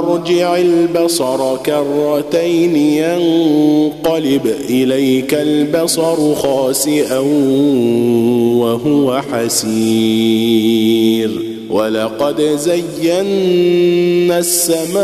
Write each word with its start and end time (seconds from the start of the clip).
ثم 0.00 0.08
ارجع 0.08 0.56
البصر 0.56 1.56
كرتين 1.56 2.76
ينقلب 2.76 4.54
إليك 4.70 5.34
البصر 5.34 6.34
خاسئا 6.34 7.18
وهو 8.58 9.22
حسير. 9.32 11.30
ولقد 11.70 12.42
زينا 12.42 14.38
السماء 14.38 15.00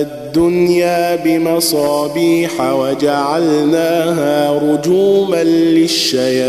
الدنيا 0.00 1.16
بمصابيح 1.16 2.60
وجعلناها 2.74 4.58
رجوما 4.58 5.44
للشياطين. 5.44 6.48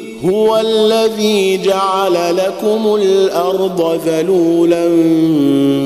هو 0.25 0.57
الذي 0.57 1.57
جعل 1.57 2.37
لكم 2.37 2.95
الأرض 2.95 3.99
ذلولا 4.05 4.89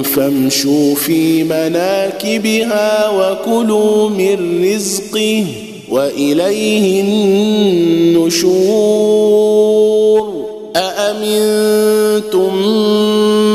فامشوا 0.04 0.96
في 0.96 1.44
مناكبها 1.44 3.10
وكلوا 3.10 4.10
من 4.10 4.64
رزقه 4.74 5.46
وإليه 5.90 7.02
النشور. 7.02 8.66
أأمنتم 10.76 12.56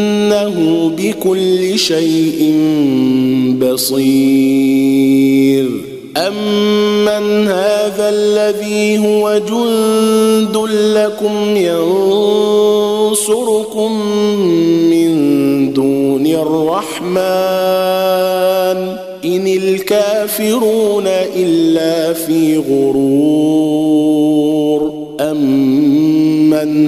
بكل 1.11 1.79
شيء 1.79 2.53
بصير. 3.59 5.01
امن 6.17 7.47
هذا 7.47 8.09
الذي 8.09 8.97
هو 8.97 9.37
جند 9.37 10.57
لكم 10.95 11.57
ينصركم 13.17 13.91
من 14.89 15.11
دون 15.73 16.27
الرحمن 16.27 17.11
ان 19.25 19.47
الكافرون 19.47 21.07
الا 21.35 22.13
في 22.13 22.57
غرور. 22.57 23.81
امن 25.19 26.00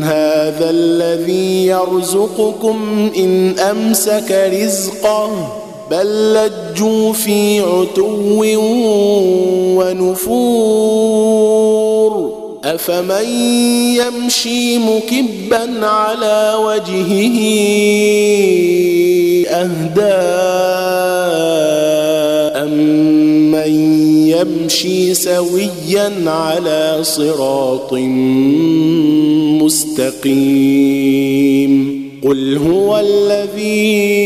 هذا 0.03 0.69
الذي 0.69 1.65
يرزقكم 1.65 3.11
إن 3.17 3.59
أمسك 3.59 4.51
رزقه 4.53 5.59
بل 5.91 6.33
لجوا 6.33 7.13
في 7.13 7.59
عتو 7.59 8.43
ونفور 9.79 11.53
أفمن 12.63 13.29
يمشي 13.97 14.77
مكبا 14.77 15.85
على 15.87 16.53
وجهه 16.65 17.39
أهدى 19.49 20.13
امن 22.63 24.02
يمشي 24.33 25.13
سويا 25.13 26.11
على 26.25 26.99
صراط 27.01 27.93
مستقيم. 29.61 31.73
قل 32.23 32.57
هو 32.57 32.99
الذي 32.99 34.23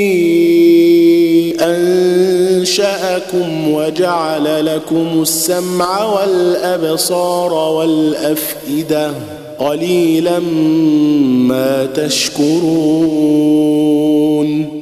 أنشأكم 1.61 3.73
وجعل 3.73 4.65
لكم 4.65 5.21
السمع 5.21 6.03
والأبصار 6.03 7.53
والأفئدة. 7.53 9.11
قليلا 9.59 10.39
ما 10.39 11.85
تشكرون. 11.85 12.67